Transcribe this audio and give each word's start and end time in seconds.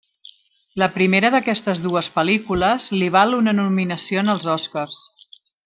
La 0.83 0.87
primera 0.95 1.29
d'aquestes 1.35 1.83
dues 1.83 2.09
pel·lícules 2.15 2.89
li 2.97 3.13
val 3.19 3.39
una 3.41 3.55
nominació 3.61 4.25
en 4.27 4.37
els 4.37 4.49
Oscars. 4.59 4.99